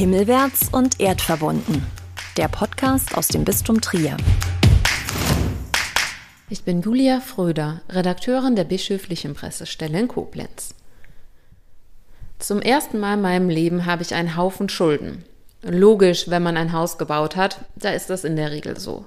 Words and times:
Himmelwärts 0.00 0.70
und 0.72 0.98
erdverbunden. 0.98 1.84
Der 2.38 2.48
Podcast 2.48 3.18
aus 3.18 3.28
dem 3.28 3.44
Bistum 3.44 3.82
Trier. 3.82 4.16
Ich 6.48 6.64
bin 6.64 6.80
Julia 6.80 7.20
Fröder, 7.20 7.82
Redakteurin 7.90 8.56
der 8.56 8.64
bischöflichen 8.64 9.34
Pressestelle 9.34 10.00
in 10.00 10.08
Koblenz. 10.08 10.74
Zum 12.38 12.62
ersten 12.62 12.98
Mal 12.98 13.16
in 13.16 13.20
meinem 13.20 13.50
Leben 13.50 13.84
habe 13.84 14.00
ich 14.00 14.14
einen 14.14 14.38
Haufen 14.38 14.70
Schulden. 14.70 15.22
Logisch, 15.60 16.30
wenn 16.30 16.42
man 16.42 16.56
ein 16.56 16.72
Haus 16.72 16.96
gebaut 16.96 17.36
hat, 17.36 17.58
da 17.76 17.90
ist 17.90 18.08
das 18.08 18.24
in 18.24 18.36
der 18.36 18.52
Regel 18.52 18.80
so. 18.80 19.04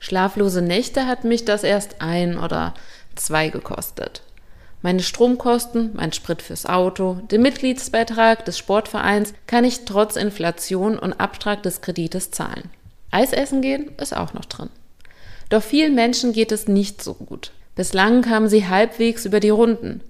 Schlaflose 0.00 0.62
Nächte 0.62 1.06
hat 1.06 1.22
mich 1.22 1.44
das 1.44 1.62
erst 1.62 2.00
ein 2.00 2.38
oder 2.40 2.74
zwei 3.14 3.50
gekostet. 3.50 4.22
Meine 4.84 5.02
Stromkosten, 5.02 5.92
mein 5.94 6.12
Sprit 6.12 6.42
fürs 6.42 6.66
Auto, 6.66 7.14
den 7.30 7.40
Mitgliedsbeitrag 7.40 8.44
des 8.44 8.58
Sportvereins 8.58 9.32
kann 9.46 9.64
ich 9.64 9.86
trotz 9.86 10.14
Inflation 10.14 10.98
und 10.98 11.14
Abtrag 11.14 11.62
des 11.62 11.80
Kredites 11.80 12.32
zahlen. 12.32 12.68
Eis 13.10 13.32
essen 13.32 13.62
gehen 13.62 13.92
ist 13.96 14.14
auch 14.14 14.34
noch 14.34 14.44
drin. 14.44 14.68
Doch 15.48 15.62
vielen 15.62 15.94
Menschen 15.94 16.34
geht 16.34 16.52
es 16.52 16.68
nicht 16.68 17.02
so 17.02 17.14
gut. 17.14 17.52
Bislang 17.74 18.20
kamen 18.20 18.50
sie 18.50 18.68
halbwegs 18.68 19.24
über 19.24 19.40
die 19.40 19.48
Runden. 19.48 20.02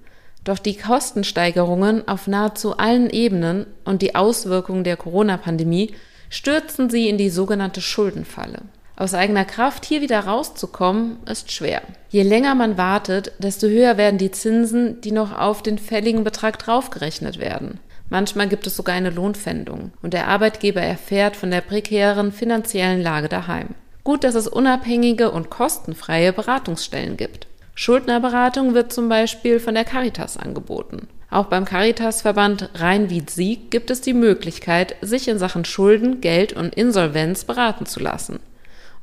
Doch 0.42 0.58
die 0.58 0.76
Kostensteigerungen 0.76 2.08
auf 2.08 2.26
nahezu 2.26 2.76
allen 2.76 3.10
Ebenen 3.10 3.66
und 3.84 4.02
die 4.02 4.16
Auswirkungen 4.16 4.82
der 4.82 4.96
Corona-Pandemie 4.96 5.94
stürzen 6.30 6.90
sie 6.90 7.08
in 7.08 7.16
die 7.16 7.30
sogenannte 7.30 7.80
Schuldenfalle. 7.80 8.62
Aus 8.96 9.12
eigener 9.12 9.44
Kraft 9.44 9.84
hier 9.84 10.00
wieder 10.02 10.20
rauszukommen, 10.20 11.16
ist 11.26 11.50
schwer. 11.50 11.82
Je 12.10 12.22
länger 12.22 12.54
man 12.54 12.78
wartet, 12.78 13.32
desto 13.38 13.66
höher 13.66 13.96
werden 13.96 14.18
die 14.18 14.30
Zinsen, 14.30 15.00
die 15.00 15.10
noch 15.10 15.36
auf 15.36 15.62
den 15.62 15.78
fälligen 15.78 16.22
Betrag 16.22 16.60
draufgerechnet 16.60 17.38
werden. 17.40 17.80
Manchmal 18.08 18.48
gibt 18.48 18.66
es 18.68 18.76
sogar 18.76 18.94
eine 18.94 19.10
Lohnpfändung 19.10 19.92
und 20.02 20.14
der 20.14 20.28
Arbeitgeber 20.28 20.80
erfährt 20.80 21.34
von 21.34 21.50
der 21.50 21.62
prekären 21.62 22.30
finanziellen 22.30 23.02
Lage 23.02 23.28
daheim. 23.28 23.70
Gut, 24.04 24.22
dass 24.22 24.36
es 24.36 24.46
unabhängige 24.46 25.30
und 25.32 25.50
kostenfreie 25.50 26.32
Beratungsstellen 26.32 27.16
gibt. 27.16 27.48
Schuldnerberatung 27.74 28.74
wird 28.74 28.92
zum 28.92 29.08
Beispiel 29.08 29.58
von 29.58 29.74
der 29.74 29.84
Caritas 29.84 30.36
angeboten. 30.36 31.08
Auch 31.30 31.46
beim 31.46 31.64
Caritasverband 31.64 32.70
Rhein-Wied-Sieg 32.74 33.72
gibt 33.72 33.90
es 33.90 34.00
die 34.00 34.14
Möglichkeit, 34.14 34.94
sich 35.00 35.26
in 35.26 35.40
Sachen 35.40 35.64
Schulden, 35.64 36.20
Geld 36.20 36.52
und 36.52 36.76
Insolvenz 36.76 37.44
beraten 37.44 37.86
zu 37.86 37.98
lassen. 37.98 38.38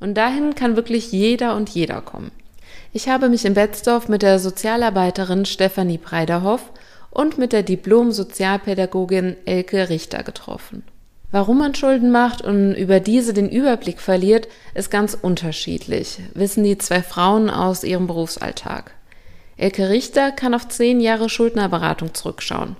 Und 0.02 0.16
dahin 0.16 0.56
kann 0.56 0.76
wirklich 0.76 1.14
jeder 1.14 1.56
und 1.56 1.70
jeder 1.70 2.02
kommen. 2.02 2.32
Ich 2.92 3.08
habe 3.08 3.30
mich 3.30 3.46
in 3.46 3.54
Betzdorf 3.54 4.10
mit 4.10 4.22
der 4.22 4.40
Sozialarbeiterin 4.40 5.46
Stefanie 5.46 5.98
Breiderhoff 5.98 6.72
und 7.10 7.38
mit 7.38 7.54
der 7.54 7.64
Diplom-Sozialpädagogin 7.64 9.38
Elke 9.46 9.88
Richter 9.88 10.24
getroffen. 10.24 10.84
Warum 11.32 11.60
man 11.60 11.76
Schulden 11.76 12.12
macht 12.12 12.42
und 12.42 12.74
über 12.74 13.00
diese 13.00 13.34
den 13.34 13.48
Überblick 13.48 14.02
verliert, 14.02 14.50
ist 14.74 14.92
ganz 14.92 15.14
unterschiedlich, 15.14 16.20
wissen 16.34 16.66
die 16.66 16.78
zwei 16.78 17.02
Frauen 17.02 17.50
aus 17.50 17.86
ihrem 17.86 18.08
Berufsalltag. 18.08 18.92
Elke 19.56 19.90
Richter 19.90 20.32
kann 20.32 20.54
auf 20.54 20.68
zehn 20.68 21.00
Jahre 21.00 21.30
Schuldnerberatung 21.30 22.14
zurückschauen. 22.14 22.76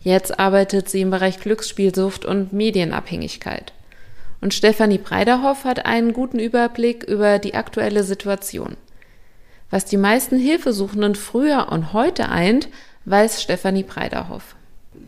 Jetzt 0.00 0.38
arbeitet 0.38 0.90
sie 0.90 1.00
im 1.00 1.10
Bereich 1.10 1.38
Glücksspielsucht 1.38 2.26
und 2.26 2.52
Medienabhängigkeit. 2.52 3.72
Und 4.40 4.54
Stefanie 4.54 4.98
Breiderhoff 4.98 5.64
hat 5.64 5.86
einen 5.86 6.12
guten 6.12 6.38
Überblick 6.38 7.04
über 7.04 7.38
die 7.38 7.54
aktuelle 7.54 8.04
Situation. 8.04 8.76
Was 9.70 9.84
die 9.84 9.96
meisten 9.96 10.38
Hilfesuchenden 10.38 11.14
früher 11.14 11.68
und 11.70 11.92
heute 11.92 12.28
eint, 12.28 12.68
weiß 13.04 13.42
Stefanie 13.42 13.84
Breiderhoff 13.84 14.54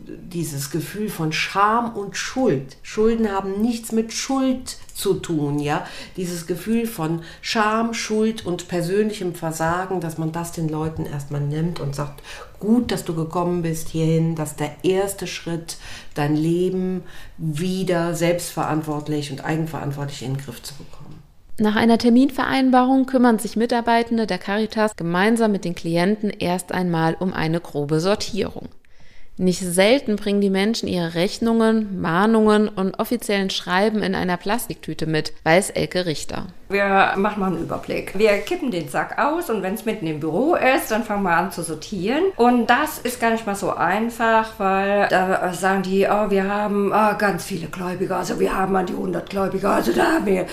dieses 0.07 0.71
Gefühl 0.71 1.09
von 1.09 1.33
Scham 1.33 1.95
und 1.97 2.17
Schuld. 2.17 2.77
Schulden 2.83 3.31
haben 3.31 3.61
nichts 3.61 3.93
mit 3.93 4.13
Schuld 4.13 4.77
zu 4.95 5.15
tun, 5.15 5.59
ja. 5.59 5.87
Dieses 6.17 6.47
Gefühl 6.47 6.87
von 6.87 7.23
Scham, 7.41 7.93
Schuld 7.93 8.47
und 8.47 8.69
persönlichem 8.69 9.35
Versagen, 9.35 10.01
dass 10.01 10.19
man 10.19 10.33
das 10.33 10.53
den 10.53 10.69
Leuten 10.69 11.07
erstmal 11.07 11.41
nimmt 11.41 11.81
und 11.81 11.95
sagt, 11.95 12.23
gut, 12.61 12.93
dass 12.93 13.05
du 13.05 13.15
gekommen 13.15 13.63
bist 13.63 13.89
hierhin, 13.89 14.37
dass 14.37 14.57
der 14.57 14.73
erste 14.83 15.27
Schritt, 15.27 15.77
dein 16.15 16.37
Leben 16.37 17.03
wieder 17.37 18.15
selbstverantwortlich 18.15 19.31
und 19.31 19.45
eigenverantwortlich 19.45 20.23
in 20.23 20.35
den 20.35 20.43
Griff 20.43 20.63
zu 20.63 20.75
bekommen. 20.75 21.23
Nach 21.59 21.75
einer 21.75 21.97
Terminvereinbarung 21.97 23.07
kümmern 23.07 23.39
sich 23.39 23.57
Mitarbeitende 23.57 24.27
der 24.27 24.39
Caritas 24.39 24.95
gemeinsam 24.95 25.53
mit 25.53 25.65
den 25.65 25.75
Klienten 25.75 26.29
erst 26.31 26.71
einmal 26.71 27.17
um 27.19 27.33
eine 27.33 27.61
grobe 27.61 28.01
Sortierung. 28.01 28.69
Nicht 29.39 29.61
selten 29.61 30.17
bringen 30.17 30.41
die 30.41 30.49
Menschen 30.49 30.89
ihre 30.89 31.15
Rechnungen, 31.15 32.01
Mahnungen 32.01 32.69
und 32.69 32.99
offiziellen 32.99 33.51
Schreiben 33.51 34.03
in 34.03 34.15
einer 34.15 34.39
Plastiktüte 34.39 35.07
mit, 35.07 35.35
weiß 35.45 35.71
Elke 35.71 36.07
Richter. 36.07 36.47
Wir 36.69 37.13
machen 37.15 37.41
mal 37.41 37.47
einen 37.47 37.63
Überblick. 37.63 38.19
Wir 38.19 38.39
kippen 38.39 38.73
den 38.73 38.89
Sack 38.89 39.21
aus 39.21 39.51
und 39.51 39.63
wenn 39.63 39.75
es 39.75 39.85
mitten 39.85 40.07
im 40.07 40.19
Büro 40.19 40.57
ist, 40.57 40.91
dann 40.91 41.05
fangen 41.05 41.23
wir 41.23 41.37
an 41.37 41.53
zu 41.53 41.63
sortieren. 41.63 42.25
Und 42.35 42.69
das 42.69 42.99
ist 42.99 43.21
gar 43.21 43.31
nicht 43.31 43.47
mal 43.47 43.55
so 43.55 43.73
einfach, 43.73 44.55
weil 44.59 45.07
da 45.09 45.53
sagen 45.53 45.83
die, 45.83 46.09
oh, 46.11 46.29
wir 46.29 46.53
haben 46.53 46.93
oh, 46.93 47.17
ganz 47.19 47.45
viele 47.45 47.69
Gläubiger, 47.69 48.17
also 48.17 48.41
wir 48.41 48.57
haben 48.57 48.75
an 48.75 48.87
die 48.87 48.95
100 48.95 49.31
Gläubiger, 49.31 49.71
also 49.71 49.93
da 49.93 50.15
haben 50.15 50.27
wir, 50.27 50.47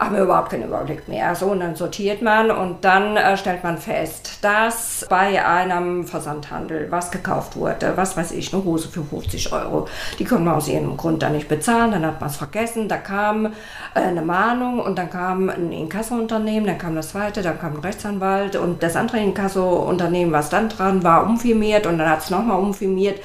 haben 0.00 0.16
wir 0.16 0.24
überhaupt 0.24 0.50
keinen 0.50 0.64
Überblick 0.64 1.06
mehr. 1.06 1.36
So, 1.36 1.46
und 1.46 1.60
dann 1.60 1.76
sortiert 1.76 2.20
man 2.20 2.50
und 2.50 2.84
dann 2.84 3.16
äh, 3.16 3.36
stellt 3.36 3.62
man 3.62 3.78
fest, 3.78 4.38
dass 4.42 5.06
bei 5.08 5.44
einem 5.46 6.04
Versandhandel 6.04 6.90
was 6.90 7.12
gekauft 7.12 7.54
wurde, 7.54 7.92
was 7.94 8.16
weiß 8.16 8.29
ich, 8.32 8.52
eine 8.52 8.64
Hose 8.64 8.88
für 8.88 9.02
50 9.02 9.52
Euro, 9.52 9.88
die 10.18 10.24
konnte 10.24 10.44
man 10.44 10.54
aus 10.54 10.68
irgendeinem 10.68 10.96
Grund 10.96 11.22
dann 11.22 11.32
nicht 11.32 11.48
bezahlen, 11.48 11.92
dann 11.92 12.04
hat 12.04 12.20
man 12.20 12.30
es 12.30 12.36
vergessen, 12.36 12.88
da 12.88 12.96
kam 12.96 13.46
äh, 13.46 13.50
eine 13.94 14.22
Mahnung 14.22 14.80
und 14.80 14.98
dann 14.98 15.10
kam 15.10 15.48
ein 15.48 15.72
Inkasso-Unternehmen, 15.72 16.66
dann 16.66 16.78
kam 16.78 16.94
das 16.94 17.10
zweite, 17.10 17.42
dann 17.42 17.58
kam 17.58 17.74
ein 17.74 17.80
Rechtsanwalt 17.80 18.56
und 18.56 18.82
das 18.82 18.96
andere 18.96 19.18
Inkasso-Unternehmen, 19.18 20.32
was 20.32 20.50
dann 20.50 20.68
dran 20.68 21.02
war, 21.02 21.24
umfirmiert 21.24 21.86
und 21.86 21.98
dann 21.98 22.08
hat 22.08 22.20
es 22.20 22.30
nochmal 22.30 22.58
umfirmiert. 22.58 23.20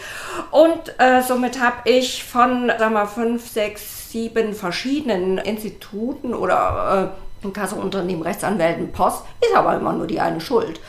Und 0.51 0.95
äh, 0.99 1.21
somit 1.21 1.61
habe 1.61 1.77
ich 1.85 2.23
von, 2.23 2.71
sag 2.77 2.91
mal, 2.91 3.05
fünf, 3.05 3.47
sechs, 3.49 4.11
sieben 4.11 4.53
verschiedenen 4.53 5.37
Instituten 5.37 6.33
oder 6.33 7.11
äh, 7.43 7.45
Inkasso-Unternehmen, 7.45 8.21
Rechtsanwälten, 8.21 8.91
Post, 8.91 9.23
ist 9.41 9.55
aber 9.55 9.75
immer 9.75 9.93
nur 9.93 10.07
die 10.07 10.19
eine 10.19 10.41
Schuld. 10.41 10.79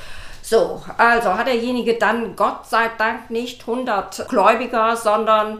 So, 0.49 0.81
also 0.97 1.35
hat 1.35 1.49
derjenige 1.49 1.95
dann 1.95 2.37
Gott 2.37 2.67
sei 2.71 2.89
Dank 2.99 3.31
nicht 3.31 3.63
100 3.63 4.29
Gläubiger, 4.29 4.95
sondern 4.97 5.59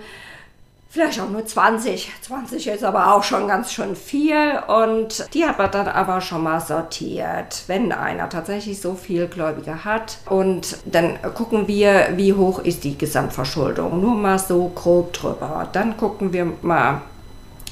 vielleicht 0.89 1.21
auch 1.21 1.29
nur 1.29 1.45
20. 1.45 2.13
20 2.23 2.69
ist 2.69 2.85
aber 2.85 3.13
auch 3.13 3.25
schon 3.25 3.49
ganz 3.49 3.73
schön 3.73 3.97
viel 3.97 4.61
und 4.69 5.27
die 5.35 5.45
hat 5.45 5.59
man 5.59 5.73
dann 5.73 5.89
aber 5.89 6.21
schon 6.21 6.45
mal 6.45 6.61
sortiert. 6.61 7.65
Wenn 7.67 7.91
einer 7.91 8.29
tatsächlich 8.29 8.81
so 8.81 8.95
viel 8.95 9.27
Gläubige 9.27 9.85
hat 9.85 10.19
und 10.27 10.79
dann 10.85 11.19
gucken 11.35 11.67
wir, 11.67 12.11
wie 12.13 12.35
hoch 12.35 12.61
ist 12.61 12.85
die 12.85 12.97
Gesamtverschuldung. 12.97 14.01
Nur 14.01 14.15
mal 14.15 14.39
so 14.39 14.71
grob 14.73 15.13
drüber. 15.15 15.69
Dann 15.73 15.97
gucken 15.97 16.33
wir 16.33 16.53
mal, 16.63 17.01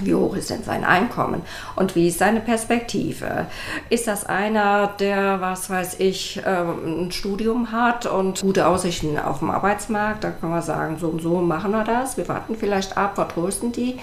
wie 0.00 0.14
hoch 0.14 0.34
ist 0.34 0.50
denn 0.50 0.64
sein 0.64 0.84
Einkommen 0.84 1.42
und 1.76 1.94
wie 1.94 2.08
ist 2.08 2.18
seine 2.18 2.40
Perspektive? 2.40 3.46
Ist 3.90 4.08
das 4.08 4.26
einer, 4.26 4.88
der, 4.98 5.40
was 5.40 5.70
weiß 5.70 6.00
ich, 6.00 6.42
ähm, 6.44 7.04
ein 7.04 7.12
Studium 7.12 7.70
hat 7.70 8.06
und 8.06 8.40
gute 8.40 8.66
Aussichten 8.66 9.18
auf 9.18 9.38
dem 9.38 9.50
Arbeitsmarkt? 9.50 10.24
Da 10.24 10.30
kann 10.30 10.50
man 10.50 10.62
sagen, 10.62 10.98
so 10.98 11.08
und 11.08 11.22
so 11.22 11.40
machen 11.40 11.70
wir 11.70 11.84
das. 11.84 12.16
Wir 12.16 12.26
warten 12.28 12.56
vielleicht 12.56 12.96
ab, 12.96 13.14
vertrösten 13.14 13.70
die 13.70 14.00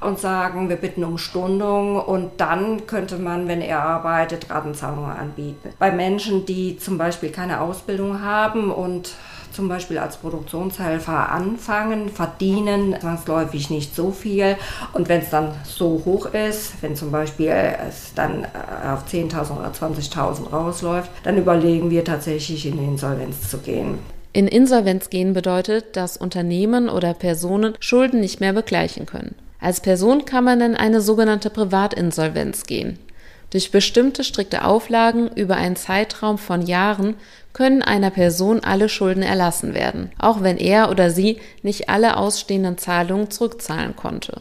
und 0.00 0.20
sagen, 0.20 0.68
wir 0.68 0.76
bitten 0.76 1.02
um 1.02 1.18
Stundung 1.18 2.00
und 2.00 2.40
dann 2.40 2.86
könnte 2.86 3.18
man, 3.18 3.48
wenn 3.48 3.60
er 3.60 3.82
arbeitet, 3.82 4.48
Ratenzahlungen 4.48 5.10
anbieten. 5.10 5.70
Bei 5.78 5.90
Menschen, 5.90 6.46
die 6.46 6.76
zum 6.76 6.98
Beispiel 6.98 7.30
keine 7.30 7.60
Ausbildung 7.60 8.22
haben 8.22 8.70
und 8.70 9.14
zum 9.52 9.68
Beispiel 9.68 9.98
als 9.98 10.16
Produktionshelfer 10.16 11.30
anfangen, 11.30 12.08
verdienen 12.08 12.96
zwangsläufig 13.00 13.70
nicht 13.70 13.94
so 13.94 14.10
viel. 14.10 14.56
Und 14.92 15.08
wenn 15.08 15.20
es 15.20 15.30
dann 15.30 15.54
so 15.64 16.02
hoch 16.04 16.26
ist, 16.26 16.74
wenn 16.82 16.96
zum 16.96 17.10
Beispiel 17.10 17.48
es 17.48 18.12
dann 18.14 18.44
äh, 18.44 18.88
auf 18.92 19.06
10.000 19.06 19.58
oder 19.58 19.70
20.000 19.70 20.50
rausläuft, 20.50 21.10
dann 21.24 21.38
überlegen 21.38 21.90
wir 21.90 22.04
tatsächlich 22.04 22.66
in 22.66 22.78
Insolvenz 22.78 23.48
zu 23.48 23.58
gehen. 23.58 23.98
In 24.32 24.48
Insolvenz 24.48 25.10
gehen 25.10 25.34
bedeutet, 25.34 25.96
dass 25.96 26.16
Unternehmen 26.16 26.88
oder 26.88 27.12
Personen 27.12 27.74
Schulden 27.80 28.20
nicht 28.20 28.40
mehr 28.40 28.54
begleichen 28.54 29.04
können. 29.04 29.34
Als 29.60 29.80
Person 29.80 30.24
kann 30.24 30.42
man 30.42 30.60
in 30.60 30.74
eine 30.74 31.00
sogenannte 31.00 31.50
Privatinsolvenz 31.50 32.64
gehen. 32.64 32.98
Durch 33.52 33.70
bestimmte 33.70 34.24
strikte 34.24 34.64
Auflagen 34.64 35.28
über 35.34 35.56
einen 35.56 35.76
Zeitraum 35.76 36.38
von 36.38 36.62
Jahren 36.62 37.16
können 37.52 37.82
einer 37.82 38.08
Person 38.08 38.60
alle 38.60 38.88
Schulden 38.88 39.22
erlassen 39.22 39.74
werden, 39.74 40.10
auch 40.18 40.42
wenn 40.42 40.56
er 40.56 40.90
oder 40.90 41.10
sie 41.10 41.38
nicht 41.62 41.90
alle 41.90 42.16
ausstehenden 42.16 42.78
Zahlungen 42.78 43.30
zurückzahlen 43.30 43.94
konnte. 43.94 44.40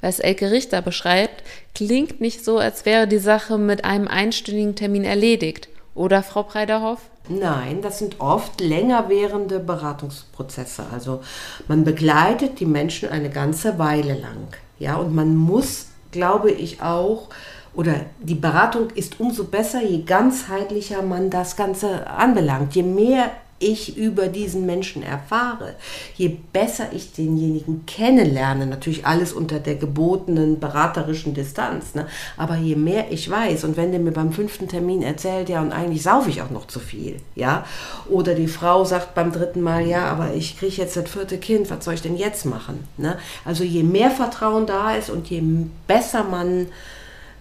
Was 0.00 0.20
Elke 0.20 0.52
Richter 0.52 0.82
beschreibt, 0.82 1.42
klingt 1.74 2.20
nicht 2.20 2.44
so, 2.44 2.58
als 2.58 2.86
wäre 2.86 3.08
die 3.08 3.18
Sache 3.18 3.58
mit 3.58 3.84
einem 3.84 4.06
einstündigen 4.06 4.76
Termin 4.76 5.02
erledigt, 5.02 5.68
oder 5.96 6.22
Frau 6.22 6.44
Preiderhoff? 6.44 7.00
Nein, 7.28 7.82
das 7.82 7.98
sind 7.98 8.20
oft 8.20 8.60
länger 8.60 9.08
währende 9.08 9.58
Beratungsprozesse. 9.58 10.84
Also 10.92 11.22
man 11.66 11.82
begleitet 11.82 12.60
die 12.60 12.66
Menschen 12.66 13.08
eine 13.08 13.30
ganze 13.30 13.80
Weile 13.80 14.14
lang. 14.14 14.46
Ja, 14.78 14.94
und 14.94 15.12
man 15.12 15.34
muss, 15.34 15.86
glaube 16.12 16.52
ich, 16.52 16.80
auch 16.80 17.30
oder 17.78 18.06
die 18.18 18.34
Beratung 18.34 18.90
ist 18.96 19.20
umso 19.20 19.44
besser, 19.44 19.80
je 19.80 20.02
ganzheitlicher 20.02 21.00
man 21.00 21.30
das 21.30 21.54
Ganze 21.54 22.08
anbelangt. 22.08 22.74
Je 22.74 22.82
mehr 22.82 23.30
ich 23.60 23.96
über 23.96 24.26
diesen 24.26 24.66
Menschen 24.66 25.04
erfahre, 25.04 25.76
je 26.16 26.36
besser 26.52 26.86
ich 26.92 27.12
denjenigen 27.12 27.86
kennenlerne, 27.86 28.66
natürlich 28.66 29.06
alles 29.06 29.32
unter 29.32 29.60
der 29.60 29.76
gebotenen 29.76 30.58
beraterischen 30.58 31.34
Distanz, 31.34 31.94
ne? 31.94 32.08
aber 32.36 32.56
je 32.56 32.74
mehr 32.74 33.12
ich 33.12 33.30
weiß 33.30 33.62
und 33.62 33.76
wenn 33.76 33.92
der 33.92 34.00
mir 34.00 34.12
beim 34.12 34.32
fünften 34.32 34.66
Termin 34.66 35.02
erzählt, 35.02 35.48
ja 35.48 35.60
und 35.60 35.70
eigentlich 35.70 36.02
saufe 36.02 36.30
ich 36.30 36.42
auch 36.42 36.50
noch 36.50 36.66
zu 36.66 36.80
viel, 36.80 37.16
ja, 37.36 37.64
oder 38.08 38.34
die 38.34 38.48
Frau 38.48 38.84
sagt 38.84 39.14
beim 39.14 39.30
dritten 39.30 39.60
Mal, 39.60 39.86
ja, 39.86 40.06
aber 40.06 40.34
ich 40.34 40.58
kriege 40.58 40.76
jetzt 40.76 40.96
das 40.96 41.10
vierte 41.10 41.38
Kind, 41.38 41.70
was 41.70 41.84
soll 41.84 41.94
ich 41.94 42.02
denn 42.02 42.16
jetzt 42.16 42.44
machen? 42.44 42.84
Ne? 42.96 43.18
Also 43.44 43.62
je 43.62 43.84
mehr 43.84 44.10
Vertrauen 44.10 44.66
da 44.66 44.94
ist 44.94 45.10
und 45.10 45.28
je 45.30 45.42
besser 45.86 46.24
man 46.24 46.66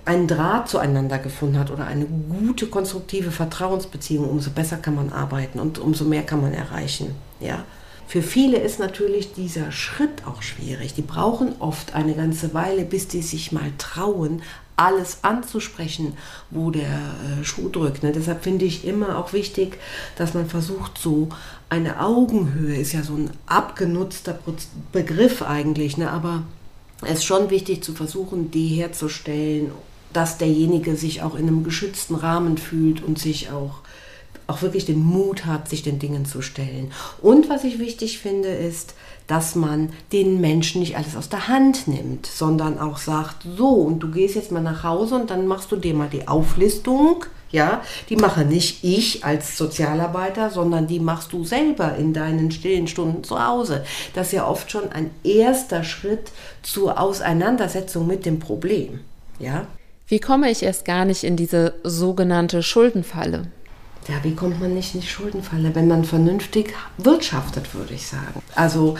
einen 0.08 0.28
Draht 0.28 0.70
zueinander 0.70 1.20
gefunden 1.20 1.60
hat 1.60 1.70
oder 1.70 1.86
eine 1.86 2.06
gute, 2.06 2.68
konstruktive 2.68 3.32
Vertrauensbeziehung, 3.32 4.30
umso 4.30 4.52
besser 4.52 4.78
kann 4.78 4.96
man 4.96 5.12
arbeiten 5.12 5.60
und 5.60 5.80
umso 5.80 6.06
mehr 6.06 6.24
kann 6.24 6.42
man 6.42 6.54
erreichen. 6.54 7.16
Ja. 7.40 7.64
Für 8.08 8.22
viele 8.22 8.58
ist 8.58 8.80
natürlich 8.80 9.34
dieser 9.34 9.74
Schritt 9.74 10.26
auch 10.26 10.42
schwierig. 10.42 10.94
Die 10.94 11.02
brauchen 11.02 11.56
oft 11.60 11.94
eine 11.94 12.14
ganze 12.14 12.54
Weile, 12.54 12.86
bis 12.86 13.10
die 13.10 13.22
sich 13.22 13.52
mal 13.52 13.70
trauen, 13.78 14.42
alles 14.78 15.24
anzusprechen, 15.24 16.14
wo 16.52 16.72
der 16.72 16.86
äh, 16.86 17.44
Schuh 17.44 17.68
drückt. 17.68 18.04
Ne? 18.04 18.14
Deshalb 18.14 18.44
finde 18.44 18.64
ich 18.64 18.86
immer 18.88 19.18
auch 19.18 19.34
wichtig, 19.34 19.78
dass 20.16 20.36
man 20.36 20.48
versucht, 20.48 20.98
so 20.98 21.28
eine 21.68 22.00
Augenhöhe 22.00 22.78
ist 22.78 22.94
ja 22.94 23.04
so 23.04 23.16
ein 23.16 23.32
abgenutzter 23.46 24.40
Begriff 24.94 25.42
eigentlich, 25.42 25.98
ne? 25.98 26.10
aber 26.10 26.44
es 27.02 27.20
ist 27.20 27.26
schon 27.26 27.50
wichtig 27.50 27.84
zu 27.84 27.94
versuchen, 27.94 28.52
die 28.52 28.68
herzustellen 28.68 29.72
dass 30.14 30.38
derjenige 30.38 30.96
sich 30.96 31.22
auch 31.22 31.36
in 31.36 31.48
einem 31.48 31.64
geschützten 31.64 32.16
Rahmen 32.16 32.58
fühlt 32.58 33.04
und 33.04 33.20
sich 33.20 33.52
auch, 33.52 33.82
auch 34.48 34.62
wirklich 34.62 34.86
den 34.86 35.04
Mut 35.04 35.46
hat, 35.46 35.70
sich 35.70 35.84
den 35.84 36.00
Dingen 36.00 36.26
zu 36.26 36.42
stellen. 36.42 36.92
Und 37.22 37.50
was 37.50 37.64
ich 37.64 37.80
wichtig 37.80 38.20
finde, 38.20 38.50
ist, 38.50 38.94
dass 39.28 39.56
man 39.56 39.90
den 40.14 40.40
Menschen 40.40 40.80
nicht 40.80 40.96
alles 40.96 41.16
aus 41.16 41.30
der 41.30 41.50
Hand 41.50 41.88
nimmt, 41.88 42.26
sondern 42.26 42.80
auch 42.80 42.98
sagt, 42.98 43.46
so, 43.58 43.70
und 43.70 44.00
du 44.00 44.10
gehst 44.10 44.36
jetzt 44.36 44.52
mal 44.52 44.64
nach 44.64 44.84
Hause 44.84 45.16
und 45.16 45.30
dann 45.30 45.48
machst 45.48 45.72
du 45.72 45.76
dir 45.76 45.94
mal 45.94 46.10
die 46.10 46.28
Auflistung. 46.28 47.26
Ja, 47.50 47.82
die 48.10 48.18
mache 48.18 48.44
nicht 48.44 48.84
ich 48.84 49.24
als 49.24 49.58
Sozialarbeiter, 49.58 50.50
sondern 50.50 50.88
die 50.88 51.00
machst 51.00 51.32
du 51.32 51.46
selber 51.46 51.96
in 51.96 52.14
deinen 52.14 52.52
stillen 52.52 52.88
Stunden 52.88 53.24
zu 53.24 53.42
Hause. 53.46 53.86
Das 54.14 54.28
ist 54.28 54.34
ja 54.34 54.48
oft 54.48 54.70
schon 54.70 54.92
ein 54.92 55.12
erster 55.24 55.86
Schritt 55.86 56.32
zur 56.62 57.00
Auseinandersetzung 57.00 58.06
mit 58.06 58.26
dem 58.26 58.40
Problem. 58.40 59.00
Ja, 59.40 59.68
wie 60.08 60.20
komme 60.20 60.50
ich 60.50 60.64
erst 60.64 60.86
gar 60.86 61.06
nicht 61.06 61.24
in 61.24 61.36
diese 61.36 61.76
sogenannte 61.84 62.64
Schuldenfalle? 62.64 63.52
Ja, 64.08 64.16
wie 64.24 64.36
kommt 64.36 64.62
man 64.62 64.74
nicht 64.74 64.96
in 64.96 65.02
die 65.02 65.08
Schuldenfalle, 65.08 65.76
wenn 65.76 65.88
man 65.88 66.06
vernünftig 66.06 66.74
wirtschaftet, 66.98 67.76
würde 67.76 67.94
ich 67.94 68.08
sagen. 68.08 68.42
Also 68.56 68.96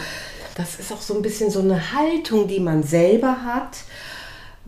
das 0.54 0.78
ist 0.78 0.92
auch 0.92 1.00
so 1.00 1.14
ein 1.14 1.22
bisschen 1.22 1.50
so 1.50 1.60
eine 1.60 1.92
Haltung, 1.94 2.46
die 2.46 2.60
man 2.60 2.82
selber 2.82 3.44
hat. 3.44 3.78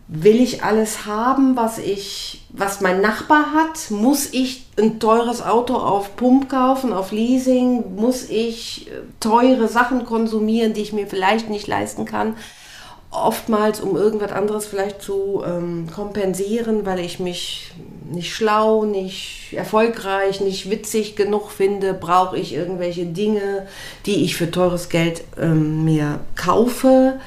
Will 0.09 0.41
ich 0.41 0.65
alles 0.65 1.05
haben, 1.05 1.57
was 1.57 1.79
ich, 1.79 2.47
was 2.51 2.81
mein 2.81 3.01
Nachbar 3.01 3.53
hat? 3.53 3.91
Muss 3.91 4.33
ich 4.33 4.67
ein 4.79 4.99
teures 4.99 5.43
Auto 5.43 5.75
auf 5.75 6.17
Pump 6.17 6.49
kaufen, 6.49 6.93
auf 6.93 7.13
Leasing? 7.13 7.97
Muss 7.97 8.25
ich 8.29 8.89
äh, 8.89 9.01
teure 9.21 9.69
Sachen 9.69 10.05
konsumieren, 10.05 10.73
die 10.73 10.81
ich 10.81 10.93
mir 10.93 11.07
vielleicht 11.07 11.51
nicht 11.51 11.67
leisten 11.67 12.07
kann? 12.07 12.35
Oftmals, 13.11 13.81
um 13.81 13.97
irgendwas 13.97 14.33
anderes 14.33 14.67
vielleicht 14.67 15.03
zu 15.03 15.43
ähm, 15.45 15.89
kompensieren, 15.93 16.87
weil 16.87 17.01
ich 17.01 17.19
mich 17.19 17.73
nicht 18.11 18.35
schlau, 18.35 18.85
nicht 18.85 19.53
erfolgreich, 19.53 20.41
nicht 20.41 20.71
witzig 20.71 21.17
genug 21.17 21.51
finde, 21.51 21.95
brauche 21.95 22.39
ich 22.39 22.55
irgendwelche 22.55 23.07
Dinge, 23.07 23.67
die 24.07 24.25
ich 24.25 24.37
für 24.37 24.51
teures 24.51 24.89
Geld 24.89 25.23
ähm, 25.39 25.85
mir 25.85 26.21
kaufe, 26.37 27.19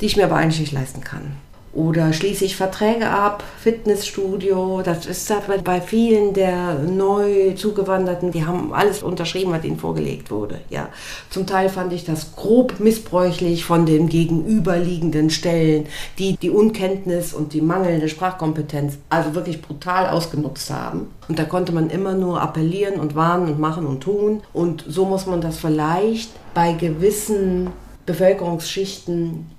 die 0.00 0.06
ich 0.06 0.16
mir 0.16 0.24
aber 0.24 0.36
eigentlich 0.36 0.60
nicht 0.60 0.72
leisten 0.72 1.02
kann. 1.02 1.36
Oder 1.72 2.12
schließe 2.12 2.44
ich 2.44 2.56
Verträge 2.56 3.10
ab, 3.10 3.44
Fitnessstudio, 3.60 4.80
das 4.82 5.06
ist 5.06 5.32
bei 5.64 5.80
vielen 5.80 6.32
der 6.32 6.78
neu 6.78 7.52
zugewanderten, 7.52 8.32
die 8.32 8.46
haben 8.46 8.72
alles 8.72 9.02
unterschrieben, 9.02 9.52
was 9.52 9.64
ihnen 9.64 9.78
vorgelegt 9.78 10.30
wurde. 10.30 10.60
Ja. 10.70 10.88
Zum 11.28 11.46
Teil 11.46 11.68
fand 11.68 11.92
ich 11.92 12.04
das 12.04 12.34
grob 12.34 12.80
missbräuchlich 12.80 13.64
von 13.64 13.84
den 13.84 14.08
gegenüberliegenden 14.08 15.30
Stellen, 15.30 15.86
die 16.18 16.36
die 16.36 16.50
Unkenntnis 16.50 17.34
und 17.34 17.52
die 17.52 17.60
mangelnde 17.60 18.08
Sprachkompetenz 18.08 18.98
also 19.10 19.34
wirklich 19.34 19.60
brutal 19.60 20.08
ausgenutzt 20.08 20.70
haben. 20.70 21.08
Und 21.28 21.38
da 21.38 21.44
konnte 21.44 21.72
man 21.72 21.90
immer 21.90 22.14
nur 22.14 22.40
appellieren 22.40 22.98
und 22.98 23.14
warnen 23.14 23.48
und 23.52 23.58
machen 23.58 23.86
und 23.86 24.00
tun. 24.00 24.42
Und 24.54 24.84
so 24.88 25.04
muss 25.04 25.26
man 25.26 25.42
das 25.42 25.58
vielleicht 25.58 26.30
bei 26.54 26.72
gewissen 26.72 27.68
Bevölkerungsschichten 28.06 29.57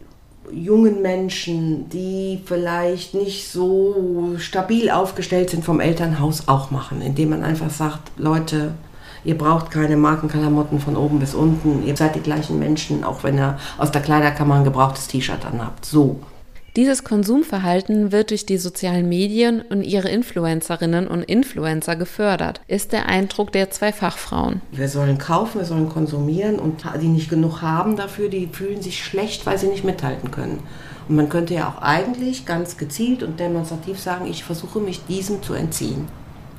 jungen 0.51 1.01
Menschen, 1.01 1.89
die 1.89 2.41
vielleicht 2.43 3.13
nicht 3.13 3.51
so 3.51 4.35
stabil 4.37 4.89
aufgestellt 4.89 5.49
sind 5.49 5.65
vom 5.65 5.79
Elternhaus, 5.79 6.47
auch 6.47 6.71
machen, 6.71 7.01
indem 7.01 7.29
man 7.29 7.43
einfach 7.43 7.69
sagt, 7.69 8.11
Leute, 8.17 8.73
ihr 9.23 9.37
braucht 9.37 9.71
keine 9.71 9.97
Markenklamotten 9.97 10.79
von 10.79 10.95
oben 10.95 11.19
bis 11.19 11.33
unten, 11.33 11.85
ihr 11.85 11.95
seid 11.95 12.15
die 12.15 12.21
gleichen 12.21 12.59
Menschen, 12.59 13.03
auch 13.03 13.23
wenn 13.23 13.37
ihr 13.37 13.57
aus 13.77 13.91
der 13.91 14.01
Kleiderkammer 14.01 14.55
ein 14.55 14.63
gebrauchtes 14.63 15.07
T-Shirt 15.07 15.45
anhabt. 15.45 15.85
So. 15.85 16.19
Dieses 16.75 17.03
Konsumverhalten 17.03 18.11
wird 18.11 18.29
durch 18.29 18.45
die 18.45 18.57
sozialen 18.57 19.09
Medien 19.09 19.61
und 19.61 19.81
ihre 19.81 20.09
Influencerinnen 20.09 21.07
und 21.07 21.23
Influencer 21.23 21.95
gefördert, 21.95 22.61
ist 22.67 22.91
der 22.91 23.07
Eindruck 23.07 23.51
der 23.51 23.71
zwei 23.71 23.91
Fachfrauen. 23.91 24.61
Wir 24.71 24.87
sollen 24.87 25.17
kaufen, 25.17 25.59
wir 25.59 25.65
sollen 25.65 25.89
konsumieren 25.89 26.59
und 26.59 26.83
die 27.01 27.07
nicht 27.07 27.29
genug 27.29 27.61
haben 27.61 27.95
dafür, 27.95 28.29
die 28.29 28.47
fühlen 28.47 28.81
sich 28.81 29.03
schlecht, 29.03 29.45
weil 29.45 29.57
sie 29.57 29.67
nicht 29.67 29.83
mithalten 29.83 30.29
können. 30.29 30.59
Und 31.07 31.15
man 31.15 31.27
könnte 31.27 31.55
ja 31.55 31.69
auch 31.69 31.81
eigentlich 31.81 32.45
ganz 32.45 32.77
gezielt 32.77 33.23
und 33.23 33.39
demonstrativ 33.39 33.99
sagen, 33.99 34.27
ich 34.27 34.43
versuche 34.43 34.79
mich 34.79 35.05
diesem 35.05 35.41
zu 35.41 35.55
entziehen. 35.55 36.07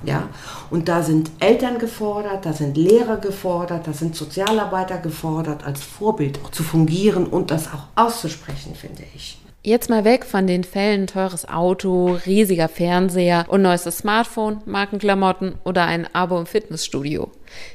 Ja, 0.03 0.29
und 0.71 0.89
da 0.89 1.03
sind 1.03 1.31
Eltern 1.41 1.79
gefordert, 1.79 2.47
da 2.47 2.53
sind 2.55 2.77
Lehrer 2.77 3.19
gefordert, 3.19 3.87
da 3.87 3.93
sind 3.93 4.17
Sozialarbeiter 4.17 4.97
gefordert, 4.99 5.65
als 5.65 5.83
Vorbild 5.83 6.41
zu 6.53 6.63
fungieren 6.63 7.27
und 7.27 7.51
das 7.51 7.69
auch 7.69 7.85
auszusprechen, 7.95 8.75
finde 8.75 9.03
ich. 9.15 9.39
Jetzt 9.63 9.91
mal 9.91 10.05
weg 10.05 10.25
von 10.25 10.47
den 10.47 10.65
Fällen 10.65 11.07
teures 11.07 11.47
Auto, 11.47 12.19
riesiger 12.25 12.67
Fernseher 12.67 13.45
und 13.49 13.61
neuestes 13.61 13.99
Smartphone, 13.99 14.63
Markenklamotten 14.65 15.57
oder 15.65 15.85
ein 15.85 16.09
Abo 16.15 16.39
im 16.39 16.47
Fitnessstudio. 16.47 17.31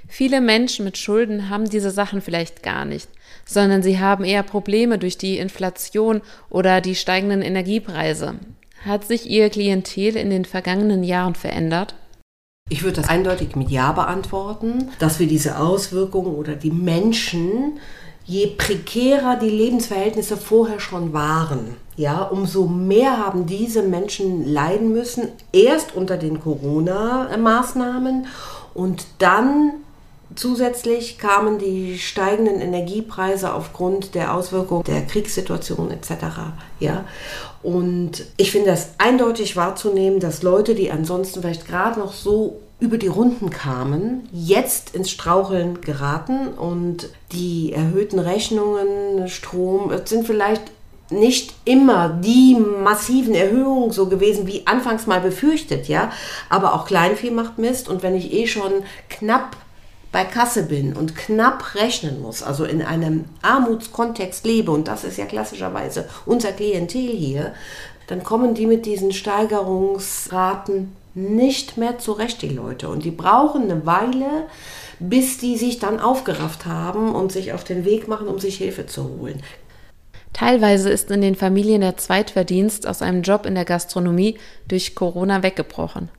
Viele 0.07 0.41
Menschen 0.41 0.83
mit 0.83 0.97
Schulden 0.97 1.47
haben 1.47 1.69
diese 1.69 1.91
Sachen 1.91 2.21
vielleicht 2.21 2.63
gar 2.63 2.85
nicht, 2.85 3.07
sondern 3.45 3.83
sie 3.83 3.99
haben 3.99 4.23
eher 4.23 4.41
Probleme 4.41 4.97
durch 4.97 5.19
die 5.19 5.37
Inflation 5.37 6.21
oder 6.49 6.81
die 6.81 6.95
steigenden 6.95 7.43
Energiepreise. 7.43 8.33
Hat 8.83 9.05
sich 9.05 9.29
Ihr 9.29 9.51
Klientel 9.51 10.15
in 10.15 10.31
den 10.31 10.45
vergangenen 10.45 11.03
Jahren 11.03 11.35
verändert? 11.35 11.93
Ich 12.67 12.81
würde 12.81 12.95
das 12.95 13.09
eindeutig 13.09 13.55
mit 13.55 13.69
Ja 13.69 13.91
beantworten, 13.91 14.89
dass 14.97 15.19
wir 15.19 15.27
diese 15.27 15.59
Auswirkungen 15.59 16.33
oder 16.33 16.55
die 16.55 16.71
Menschen 16.71 17.79
je 18.25 18.47
prekärer 18.47 19.37
die 19.37 19.49
Lebensverhältnisse 19.49 20.37
vorher 20.37 20.79
schon 20.79 21.13
waren, 21.13 21.75
ja, 21.95 22.23
umso 22.23 22.65
mehr 22.65 23.17
haben 23.17 23.45
diese 23.45 23.81
Menschen 23.81 24.45
leiden 24.51 24.91
müssen, 24.91 25.29
erst 25.53 25.95
unter 25.95 26.17
den 26.17 26.41
Corona-Maßnahmen 26.41 28.27
und 28.73 29.05
dann 29.19 29.71
zusätzlich 30.35 31.17
kamen 31.17 31.59
die 31.59 31.97
steigenden 31.97 32.59
Energiepreise 32.59 33.53
aufgrund 33.53 34.15
der 34.15 34.33
Auswirkungen 34.33 34.83
der 34.83 35.05
Kriegssituation 35.05 35.91
etc. 35.91 36.25
Ja, 36.79 37.05
und 37.63 38.25
ich 38.37 38.51
finde 38.51 38.71
das 38.71 38.95
eindeutig 38.97 39.55
wahrzunehmen, 39.55 40.19
dass 40.19 40.43
Leute, 40.43 40.75
die 40.75 40.91
ansonsten 40.91 41.41
vielleicht 41.41 41.67
gerade 41.67 41.99
noch 41.99 42.11
so 42.11 42.59
über 42.79 42.97
die 42.97 43.07
Runden 43.07 43.49
kamen, 43.49 44.27
jetzt 44.31 44.95
ins 44.95 45.09
Straucheln 45.09 45.81
geraten 45.81 46.49
und 46.49 47.09
die 47.31 47.71
erhöhten 47.73 48.19
Rechnungen, 48.19 49.27
Strom, 49.27 49.91
sind 50.05 50.27
vielleicht 50.27 50.63
nicht 51.09 51.53
immer 51.65 52.09
die 52.09 52.55
massiven 52.55 53.35
Erhöhungen 53.35 53.91
so 53.91 54.07
gewesen, 54.07 54.47
wie 54.47 54.65
anfangs 54.65 55.07
mal 55.07 55.21
befürchtet, 55.21 55.87
ja. 55.87 56.11
Aber 56.49 56.73
auch 56.73 56.85
Kleinvieh 56.85 57.31
macht 57.31 57.59
Mist 57.59 57.87
und 57.87 58.03
wenn 58.03 58.15
ich 58.15 58.33
eh 58.33 58.47
schon 58.47 58.71
knapp 59.09 59.55
bei 60.11 60.23
Kasse 60.23 60.63
bin 60.63 60.93
und 60.93 61.15
knapp 61.15 61.75
rechnen 61.75 62.21
muss, 62.21 62.41
also 62.41 62.65
in 62.65 62.81
einem 62.81 63.25
Armutskontext 63.41 64.45
lebe, 64.45 64.71
und 64.71 64.87
das 64.87 65.03
ist 65.03 65.17
ja 65.17 65.25
klassischerweise 65.25 66.07
unser 66.25 66.51
Klientel 66.51 67.11
hier, 67.11 67.53
dann 68.07 68.23
kommen 68.23 68.53
die 68.53 68.65
mit 68.65 68.85
diesen 68.85 69.11
Steigerungsraten 69.11 70.93
nicht 71.15 71.77
mehr 71.77 71.97
zurecht, 71.97 72.41
die 72.41 72.49
Leute. 72.49 72.89
Und 72.89 73.03
die 73.05 73.11
brauchen 73.11 73.63
eine 73.63 73.85
Weile, 73.85 74.47
bis 74.99 75.37
die 75.37 75.57
sich 75.57 75.79
dann 75.79 75.99
aufgerafft 75.99 76.65
haben 76.65 77.15
und 77.15 77.31
sich 77.31 77.53
auf 77.53 77.63
den 77.63 77.85
Weg 77.85 78.07
machen, 78.07 78.27
um 78.27 78.39
sich 78.39 78.57
Hilfe 78.57 78.85
zu 78.85 79.09
holen. 79.17 79.41
Teilweise 80.33 80.89
ist 80.89 81.09
in 81.11 81.21
den 81.21 81.35
Familien 81.35 81.79
der 81.79 81.95
Zweitverdienst 81.95 82.85
aus 82.87 83.01
einem 83.01 83.21
Job 83.21 83.45
in 83.45 83.55
der 83.55 83.63
Gastronomie 83.63 84.37
durch 84.67 84.93
Corona 84.93 85.43
weggebrochen. 85.43 86.09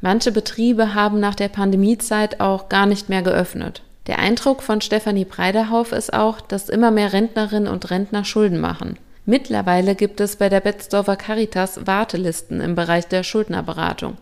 Manche 0.00 0.30
Betriebe 0.30 0.94
haben 0.94 1.18
nach 1.18 1.34
der 1.34 1.48
Pandemiezeit 1.48 2.40
auch 2.40 2.68
gar 2.68 2.86
nicht 2.86 3.08
mehr 3.08 3.22
geöffnet. 3.22 3.82
Der 4.06 4.18
Eindruck 4.18 4.62
von 4.62 4.80
Stefanie 4.80 5.24
Breiderhauf 5.24 5.90
ist 5.90 6.12
auch, 6.12 6.40
dass 6.40 6.68
immer 6.68 6.90
mehr 6.90 7.12
Rentnerinnen 7.12 7.72
und 7.72 7.90
Rentner 7.90 8.24
Schulden 8.24 8.60
machen. 8.60 8.98
Mittlerweile 9.24 9.94
gibt 9.94 10.20
es 10.20 10.36
bei 10.36 10.50
der 10.50 10.60
Betzdorfer 10.60 11.16
Caritas 11.16 11.86
Wartelisten 11.86 12.60
im 12.60 12.74
Bereich 12.74 13.08
der 13.08 13.22
Schuldnerberatung. 13.22 14.18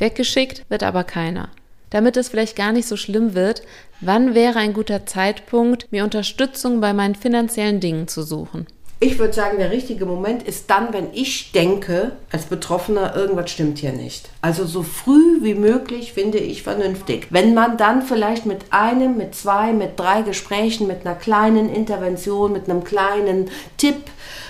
Weggeschickt 0.00 0.64
wird 0.70 0.82
aber 0.82 1.04
keiner. 1.04 1.50
Damit 1.90 2.16
es 2.16 2.30
vielleicht 2.30 2.56
gar 2.56 2.72
nicht 2.72 2.88
so 2.88 2.96
schlimm 2.96 3.34
wird, 3.34 3.62
wann 4.00 4.34
wäre 4.34 4.58
ein 4.58 4.72
guter 4.72 5.04
Zeitpunkt, 5.04 5.92
mir 5.92 6.04
Unterstützung 6.04 6.80
bei 6.80 6.94
meinen 6.94 7.14
finanziellen 7.14 7.80
Dingen 7.80 8.08
zu 8.08 8.22
suchen? 8.22 8.66
Ich 9.02 9.18
würde 9.18 9.32
sagen, 9.32 9.56
der 9.58 9.70
richtige 9.70 10.04
Moment 10.04 10.42
ist 10.42 10.68
dann, 10.68 10.92
wenn 10.92 11.08
ich 11.14 11.52
denke, 11.52 12.12
als 12.30 12.44
Betroffener, 12.44 13.16
irgendwas 13.16 13.50
stimmt 13.50 13.78
hier 13.78 13.92
nicht. 13.92 14.28
Also 14.42 14.66
so 14.66 14.82
früh 14.82 15.42
wie 15.42 15.54
möglich 15.54 16.12
finde 16.12 16.36
ich 16.36 16.62
vernünftig. 16.62 17.26
Wenn 17.30 17.54
man 17.54 17.78
dann 17.78 18.02
vielleicht 18.02 18.44
mit 18.44 18.66
einem, 18.70 19.16
mit 19.16 19.34
zwei, 19.34 19.72
mit 19.72 19.98
drei 19.98 20.20
Gesprächen, 20.20 20.86
mit 20.86 21.06
einer 21.06 21.14
kleinen 21.14 21.74
Intervention, 21.74 22.52
mit 22.52 22.68
einem 22.68 22.84
kleinen 22.84 23.50
Tipp 23.78 24.02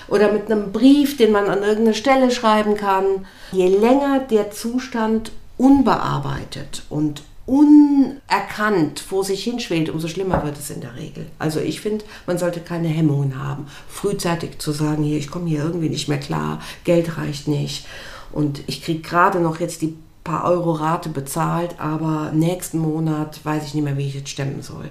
oder 0.09 0.33
mit 0.33 0.51
einem 0.51 0.73
Brief, 0.73 1.15
den 1.15 1.31
man 1.31 1.47
an 1.47 1.63
irgendeine 1.63 1.93
Stelle 1.93 2.29
schreiben 2.29 2.75
kann, 2.75 3.25
je 3.53 3.67
länger 3.67 4.19
der 4.19 4.51
Zustand 4.51 5.31
unbearbeitet 5.61 6.81
und 6.89 7.21
unerkannt 7.45 8.99
vor 8.99 9.23
sich 9.23 9.43
hinschwelt, 9.43 9.89
umso 9.89 10.07
schlimmer 10.07 10.43
wird 10.43 10.57
es 10.57 10.71
in 10.71 10.81
der 10.81 10.95
Regel. 10.95 11.27
Also 11.37 11.59
ich 11.59 11.81
finde, 11.81 12.03
man 12.25 12.39
sollte 12.39 12.61
keine 12.61 12.87
Hemmungen 12.87 13.39
haben, 13.39 13.67
frühzeitig 13.87 14.57
zu 14.57 14.71
sagen, 14.71 15.03
hier, 15.03 15.19
ich 15.19 15.29
komme 15.29 15.47
hier 15.49 15.63
irgendwie 15.63 15.89
nicht 15.89 16.07
mehr 16.07 16.19
klar, 16.19 16.61
Geld 16.83 17.17
reicht 17.17 17.47
nicht 17.47 17.85
und 18.31 18.63
ich 18.65 18.83
kriege 18.83 19.01
gerade 19.01 19.39
noch 19.39 19.59
jetzt 19.59 19.83
die 19.83 19.95
paar 20.23 20.45
Euro 20.45 20.71
Rate 20.71 21.09
bezahlt, 21.09 21.75
aber 21.79 22.31
nächsten 22.33 22.79
Monat 22.79 23.39
weiß 23.43 23.65
ich 23.65 23.75
nicht 23.75 23.83
mehr, 23.83 23.97
wie 23.97 24.07
ich 24.07 24.15
jetzt 24.15 24.29
stemmen 24.29 24.63
soll. 24.63 24.89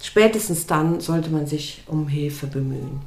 Spätestens 0.00 0.66
dann 0.66 1.00
sollte 1.00 1.30
man 1.30 1.46
sich 1.46 1.82
um 1.88 2.06
Hilfe 2.06 2.46
bemühen. 2.46 3.00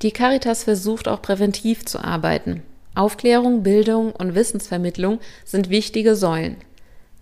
Die 0.00 0.10
Caritas 0.10 0.64
versucht 0.64 1.06
auch 1.08 1.20
präventiv 1.20 1.84
zu 1.84 2.02
arbeiten. 2.02 2.62
Aufklärung, 2.96 3.62
Bildung 3.62 4.12
und 4.12 4.34
Wissensvermittlung 4.34 5.20
sind 5.44 5.70
wichtige 5.70 6.16
Säulen. 6.16 6.56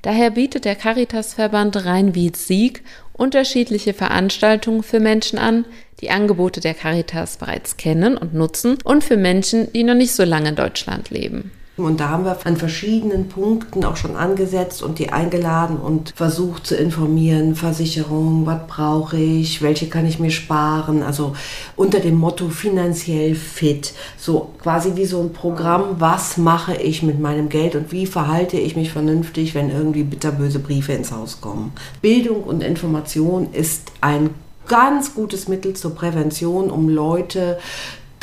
Daher 0.02 0.30
bietet 0.30 0.64
der 0.66 0.74
Caritasverband 0.74 1.84
Rhein-Wied-Sieg 1.84 2.82
unterschiedliche 3.14 3.94
Veranstaltungen 3.94 4.82
für 4.82 5.00
Menschen 5.00 5.38
an, 5.38 5.64
die 6.00 6.10
Angebote 6.10 6.60
der 6.60 6.74
Caritas 6.74 7.38
bereits 7.38 7.76
kennen 7.76 8.16
und 8.16 8.34
nutzen 8.34 8.78
und 8.84 9.02
für 9.02 9.16
Menschen, 9.16 9.72
die 9.72 9.84
noch 9.84 9.94
nicht 9.94 10.12
so 10.12 10.24
lange 10.24 10.50
in 10.50 10.56
Deutschland 10.56 11.10
leben. 11.10 11.52
Und 11.76 11.98
da 11.98 12.10
haben 12.10 12.24
wir 12.24 12.36
an 12.44 12.56
verschiedenen 12.56 13.28
Punkten 13.28 13.84
auch 13.84 13.96
schon 13.96 14.14
angesetzt 14.14 14.80
und 14.80 15.00
die 15.00 15.10
eingeladen 15.10 15.76
und 15.76 16.12
versucht 16.14 16.68
zu 16.68 16.76
informieren, 16.76 17.56
Versicherung, 17.56 18.46
was 18.46 18.60
brauche 18.68 19.16
ich, 19.16 19.60
welche 19.60 19.88
kann 19.88 20.06
ich 20.06 20.20
mir 20.20 20.30
sparen, 20.30 21.02
also 21.02 21.34
unter 21.74 21.98
dem 21.98 22.14
Motto 22.14 22.48
finanziell 22.48 23.34
fit, 23.34 23.92
so 24.16 24.50
quasi 24.62 24.92
wie 24.94 25.04
so 25.04 25.20
ein 25.20 25.32
Programm, 25.32 25.96
was 25.98 26.36
mache 26.36 26.76
ich 26.76 27.02
mit 27.02 27.18
meinem 27.18 27.48
Geld 27.48 27.74
und 27.74 27.90
wie 27.90 28.06
verhalte 28.06 28.56
ich 28.56 28.76
mich 28.76 28.92
vernünftig, 28.92 29.56
wenn 29.56 29.70
irgendwie 29.70 30.04
bitterböse 30.04 30.60
Briefe 30.60 30.92
ins 30.92 31.10
Haus 31.10 31.40
kommen. 31.40 31.72
Bildung 32.00 32.44
und 32.44 32.62
Information 32.62 33.52
ist 33.52 33.90
ein 34.00 34.30
ganz 34.68 35.14
gutes 35.14 35.48
Mittel 35.48 35.74
zur 35.74 35.94
Prävention, 35.94 36.70
um 36.70 36.88
Leute 36.88 37.58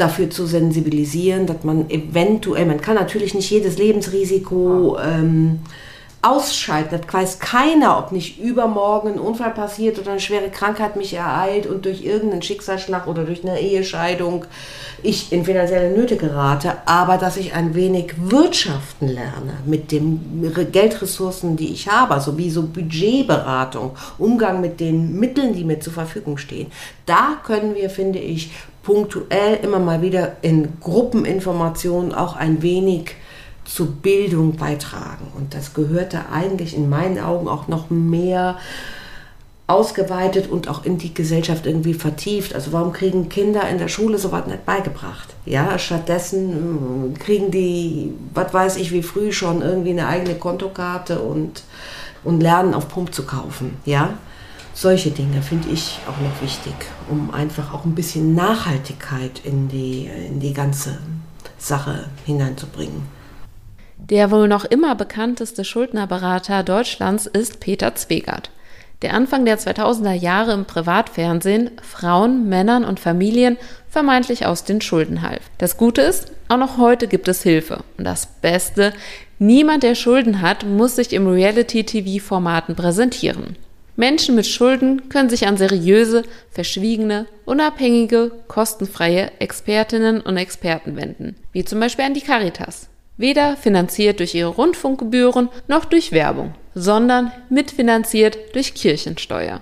dafür 0.01 0.29
zu 0.29 0.45
sensibilisieren, 0.45 1.45
dass 1.45 1.63
man 1.63 1.89
eventuell, 1.89 2.65
man 2.65 2.81
kann 2.81 2.95
natürlich 2.95 3.33
nicht 3.33 3.49
jedes 3.49 3.77
Lebensrisiko 3.77 4.97
ähm, 4.99 5.59
ausschalten. 6.21 6.99
Das 7.01 7.13
weiß 7.13 7.39
keiner, 7.39 7.97
ob 7.97 8.11
nicht 8.11 8.39
übermorgen 8.39 9.13
ein 9.13 9.19
Unfall 9.19 9.51
passiert 9.51 9.97
oder 9.99 10.11
eine 10.11 10.19
schwere 10.19 10.49
Krankheit 10.49 10.95
mich 10.95 11.13
ereilt 11.13 11.65
und 11.65 11.85
durch 11.85 12.03
irgendeinen 12.03 12.43
Schicksalsschlag 12.43 13.07
oder 13.07 13.23
durch 13.23 13.43
eine 13.43 13.59
Ehescheidung 13.59 14.45
ich 15.03 15.31
in 15.31 15.45
finanzielle 15.45 15.89
Nöte 15.89 16.17
gerate, 16.17 16.73
aber 16.85 17.17
dass 17.17 17.37
ich 17.37 17.53
ein 17.53 17.73
wenig 17.73 18.13
wirtschaften 18.17 19.07
lerne 19.07 19.53
mit 19.65 19.91
den 19.91 20.53
Geldressourcen, 20.71 21.57
die 21.57 21.73
ich 21.73 21.87
habe, 21.87 22.13
also 22.13 22.37
wie 22.37 22.51
so 22.51 22.63
Budgetberatung, 22.63 23.91
Umgang 24.19 24.61
mit 24.61 24.79
den 24.79 25.19
Mitteln, 25.19 25.55
die 25.55 25.63
mir 25.63 25.79
zur 25.79 25.93
Verfügung 25.93 26.37
stehen. 26.37 26.71
Da 27.07 27.39
können 27.43 27.73
wir, 27.73 27.89
finde 27.89 28.19
ich, 28.19 28.51
punktuell 28.83 29.59
immer 29.63 29.79
mal 29.79 30.01
wieder 30.01 30.37
in 30.41 30.79
Gruppeninformationen 30.79 32.13
auch 32.13 32.35
ein 32.35 32.61
wenig 32.61 33.15
zur 33.65 33.87
Bildung 33.87 34.55
beitragen. 34.55 35.27
Und 35.37 35.53
das 35.53 35.73
gehörte 35.73 36.21
eigentlich 36.31 36.75
in 36.75 36.89
meinen 36.89 37.19
Augen 37.19 37.47
auch 37.47 37.67
noch 37.67 37.89
mehr 37.89 38.57
ausgeweitet 39.67 40.49
und 40.49 40.67
auch 40.67 40.83
in 40.83 40.97
die 40.97 41.13
Gesellschaft 41.13 41.65
irgendwie 41.65 41.93
vertieft. 41.93 42.53
Also 42.53 42.73
warum 42.73 42.91
kriegen 42.91 43.29
Kinder 43.29 43.67
in 43.69 43.77
der 43.77 43.87
Schule 43.87 44.17
sowas 44.17 44.45
nicht 44.45 44.65
beigebracht? 44.65 45.29
Ja, 45.45 45.79
stattdessen 45.79 47.13
äh, 47.15 47.19
kriegen 47.19 47.51
die, 47.51 48.13
was 48.33 48.53
weiß 48.53 48.75
ich, 48.77 48.91
wie 48.91 49.03
früh 49.03 49.31
schon 49.31 49.61
irgendwie 49.61 49.91
eine 49.91 50.07
eigene 50.07 50.35
Kontokarte 50.35 51.19
und, 51.19 51.63
und 52.23 52.41
lernen 52.41 52.73
auf 52.73 52.89
Pump 52.89 53.13
zu 53.13 53.25
kaufen. 53.25 53.77
Ja, 53.85 54.15
solche 54.81 55.11
Dinge 55.11 55.43
finde 55.43 55.69
ich 55.69 55.99
auch 56.07 56.19
noch 56.21 56.41
wichtig, 56.41 56.73
um 57.07 57.31
einfach 57.31 57.71
auch 57.71 57.85
ein 57.85 57.93
bisschen 57.93 58.33
Nachhaltigkeit 58.33 59.41
in 59.43 59.67
die, 59.67 60.09
in 60.27 60.39
die 60.39 60.53
ganze 60.53 60.97
Sache 61.59 62.05
hineinzubringen. 62.25 63.03
Der 63.97 64.31
wohl 64.31 64.47
noch 64.47 64.65
immer 64.65 64.95
bekannteste 64.95 65.63
Schuldnerberater 65.63 66.63
Deutschlands 66.63 67.27
ist 67.27 67.59
Peter 67.59 67.93
Zwegert, 67.93 68.49
der 69.03 69.13
Anfang 69.13 69.45
der 69.45 69.59
2000er 69.59 70.13
Jahre 70.13 70.53
im 70.53 70.65
Privatfernsehen 70.65 71.69
Frauen, 71.83 72.49
Männern 72.49 72.83
und 72.83 72.99
Familien 72.99 73.57
vermeintlich 73.87 74.47
aus 74.47 74.63
den 74.63 74.81
Schulden 74.81 75.21
half. 75.21 75.41
Das 75.59 75.77
Gute 75.77 76.01
ist, 76.01 76.31
auch 76.49 76.57
noch 76.57 76.77
heute 76.79 77.07
gibt 77.07 77.27
es 77.27 77.43
Hilfe. 77.43 77.83
Und 77.99 78.05
das 78.05 78.25
Beste, 78.25 78.93
niemand, 79.37 79.83
der 79.83 79.93
Schulden 79.93 80.41
hat, 80.41 80.65
muss 80.65 80.95
sich 80.95 81.13
im 81.13 81.27
Reality-TV-Formaten 81.27 82.75
präsentieren. 82.75 83.55
Menschen 83.95 84.35
mit 84.35 84.47
Schulden 84.47 85.09
können 85.09 85.29
sich 85.29 85.47
an 85.47 85.57
seriöse, 85.57 86.23
verschwiegene, 86.49 87.27
unabhängige, 87.45 88.31
kostenfreie 88.47 89.31
Expertinnen 89.39 90.21
und 90.21 90.37
Experten 90.37 90.95
wenden, 90.95 91.35
wie 91.51 91.65
zum 91.65 91.79
Beispiel 91.79 92.05
an 92.05 92.13
die 92.13 92.21
Caritas. 92.21 92.87
Weder 93.17 93.57
finanziert 93.57 94.19
durch 94.19 94.33
ihre 94.33 94.49
Rundfunkgebühren 94.49 95.49
noch 95.67 95.85
durch 95.85 96.11
Werbung, 96.11 96.55
sondern 96.73 97.31
mitfinanziert 97.49 98.55
durch 98.55 98.73
Kirchensteuer. 98.73 99.61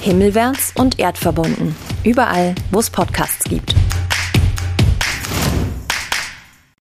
Himmelwärts 0.00 0.72
und 0.76 0.98
erdverbunden. 0.98 1.76
Überall, 2.04 2.54
wo 2.70 2.80
es 2.80 2.90
Podcasts 2.90 3.44
gibt. 3.44 3.74